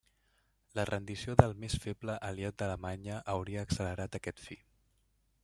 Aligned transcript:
La 0.77 0.85
rendició 0.89 1.35
del 1.41 1.53
més 1.63 1.75
feble 1.83 2.15
aliat 2.31 2.59
d'Alemanya 2.63 3.21
hauria 3.35 3.67
accelerat 3.69 4.19
aquest 4.23 4.43
fi. 4.49 4.61